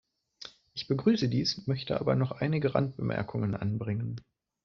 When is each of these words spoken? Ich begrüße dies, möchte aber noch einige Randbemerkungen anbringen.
Ich 0.73 0.87
begrüße 0.87 1.29
dies, 1.29 1.67
möchte 1.67 2.01
aber 2.01 2.15
noch 2.15 2.31
einige 2.31 2.73
Randbemerkungen 2.73 3.53
anbringen. 3.53 4.19